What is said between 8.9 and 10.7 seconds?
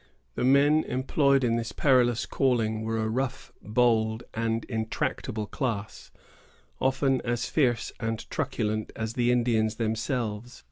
as the Indians themselves.